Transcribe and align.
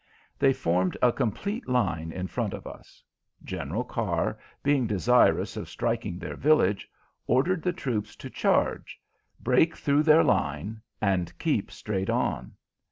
They 0.39 0.51
formed 0.51 0.97
a 1.03 1.11
complete 1.11 1.69
line 1.69 2.11
in 2.11 2.25
front 2.25 2.55
of 2.55 2.65
us. 2.65 3.03
General 3.43 3.83
Carr, 3.83 4.39
being 4.63 4.87
desirous 4.87 5.55
of 5.55 5.69
striking 5.69 6.17
their 6.17 6.35
village, 6.35 6.89
ordered 7.27 7.61
the 7.61 7.71
troops 7.71 8.15
to 8.15 8.29
charge, 8.31 8.99
break 9.39 9.77
through 9.77 10.01
their 10.01 10.23
line, 10.23 10.81
and 11.01 11.37
keep 11.37 11.69
straight 11.69 12.09
on. 12.09 12.53